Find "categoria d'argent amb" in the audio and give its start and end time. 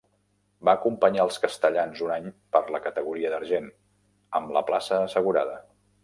2.85-4.55